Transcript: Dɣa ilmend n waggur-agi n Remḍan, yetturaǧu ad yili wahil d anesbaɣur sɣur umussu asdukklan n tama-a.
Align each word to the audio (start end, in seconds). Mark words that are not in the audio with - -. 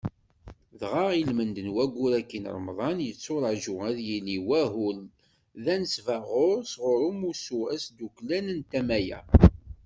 Dɣa 0.79 1.05
ilmend 1.19 1.57
n 1.61 1.67
waggur-agi 1.75 2.39
n 2.43 2.51
Remḍan, 2.55 2.97
yetturaǧu 3.07 3.75
ad 3.87 3.97
yili 4.07 4.37
wahil 4.47 4.99
d 5.63 5.65
anesbaɣur 5.73 6.59
sɣur 6.73 6.99
umussu 7.09 7.59
asdukklan 7.75 8.45
n 8.57 8.59
tama-a. 8.71 9.19